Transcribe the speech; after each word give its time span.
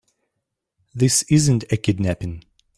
This 0.95 1.21
isn't 1.29 1.71
a 1.71 1.77
kidnapping. 1.77 2.43